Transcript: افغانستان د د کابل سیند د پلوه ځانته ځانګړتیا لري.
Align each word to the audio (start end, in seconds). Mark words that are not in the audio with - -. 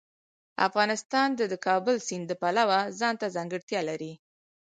افغانستان 0.67 1.27
د 1.35 1.41
د 1.51 1.53
کابل 1.67 1.95
سیند 2.07 2.25
د 2.29 2.33
پلوه 2.41 2.79
ځانته 2.99 3.25
ځانګړتیا 3.35 3.81
لري. 3.89 4.13